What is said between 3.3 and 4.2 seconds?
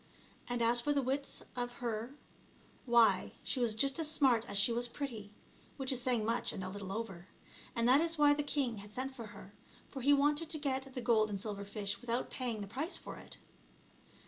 she was just as